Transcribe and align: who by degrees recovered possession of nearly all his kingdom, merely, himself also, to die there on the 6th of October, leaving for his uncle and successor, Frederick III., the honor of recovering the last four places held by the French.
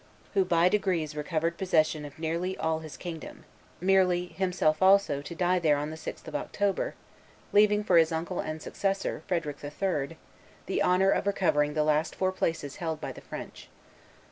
who 0.33 0.43
by 0.43 0.67
degrees 0.67 1.15
recovered 1.15 1.59
possession 1.59 2.05
of 2.05 2.17
nearly 2.17 2.57
all 2.57 2.79
his 2.79 2.97
kingdom, 2.97 3.43
merely, 3.79 4.25
himself 4.29 4.81
also, 4.81 5.21
to 5.21 5.35
die 5.35 5.59
there 5.59 5.77
on 5.77 5.91
the 5.91 5.95
6th 5.95 6.27
of 6.27 6.33
October, 6.33 6.95
leaving 7.53 7.83
for 7.83 7.97
his 7.97 8.11
uncle 8.11 8.39
and 8.39 8.63
successor, 8.63 9.21
Frederick 9.27 9.63
III., 9.63 10.17
the 10.65 10.81
honor 10.81 11.11
of 11.11 11.27
recovering 11.27 11.75
the 11.75 11.83
last 11.83 12.15
four 12.15 12.31
places 12.31 12.77
held 12.77 12.99
by 12.99 13.11
the 13.11 13.21
French. 13.21 13.69